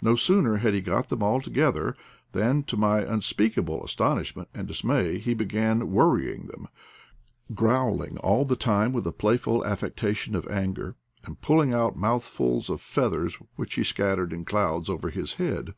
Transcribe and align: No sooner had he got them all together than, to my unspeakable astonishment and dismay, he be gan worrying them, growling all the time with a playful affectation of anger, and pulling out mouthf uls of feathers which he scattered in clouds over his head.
No 0.00 0.14
sooner 0.14 0.58
had 0.58 0.72
he 0.72 0.80
got 0.80 1.08
them 1.08 1.20
all 1.20 1.40
together 1.40 1.96
than, 2.30 2.62
to 2.62 2.76
my 2.76 3.00
unspeakable 3.00 3.84
astonishment 3.84 4.48
and 4.54 4.68
dismay, 4.68 5.18
he 5.18 5.34
be 5.34 5.44
gan 5.46 5.90
worrying 5.90 6.46
them, 6.46 6.68
growling 7.56 8.16
all 8.18 8.44
the 8.44 8.54
time 8.54 8.92
with 8.92 9.04
a 9.04 9.10
playful 9.10 9.66
affectation 9.66 10.36
of 10.36 10.46
anger, 10.46 10.94
and 11.24 11.40
pulling 11.40 11.74
out 11.74 11.98
mouthf 11.98 12.36
uls 12.38 12.68
of 12.70 12.80
feathers 12.80 13.34
which 13.56 13.74
he 13.74 13.82
scattered 13.82 14.32
in 14.32 14.44
clouds 14.44 14.88
over 14.88 15.10
his 15.10 15.32
head. 15.42 15.74